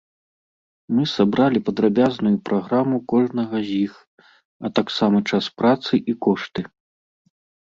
Мы 0.95 1.03
сабралі 1.09 1.59
падрабязную 1.67 2.31
праграму 2.49 2.97
кожнага 3.13 3.55
з 3.67 3.71
іх, 3.85 3.93
а 4.67 4.73
таксама 4.81 5.17
час 5.31 5.45
працы 5.61 5.93
і 6.03 6.13
кошты. 6.29 6.61